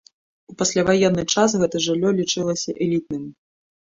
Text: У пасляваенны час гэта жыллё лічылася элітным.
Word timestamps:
У 0.51 0.53
пасляваенны 0.59 1.25
час 1.33 1.49
гэта 1.63 1.81
жыллё 1.87 2.09
лічылася 2.21 2.75
элітным. 2.87 3.23